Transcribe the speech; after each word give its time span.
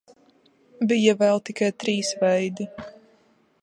Bija 0.91 1.15
vēl 1.21 1.43
tikai 1.51 1.71
trīs 1.85 2.13
veidi. 2.25 2.71